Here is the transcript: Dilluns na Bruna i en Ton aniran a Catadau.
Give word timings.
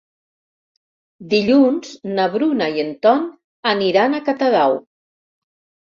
Dilluns 1.33 1.93
na 2.19 2.27
Bruna 2.37 2.71
i 2.79 2.83
en 2.87 2.91
Ton 3.07 3.27
aniran 3.75 4.17
a 4.17 4.23
Catadau. 4.31 4.79